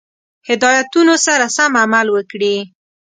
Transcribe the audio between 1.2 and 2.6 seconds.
سره سم عمل وکړي.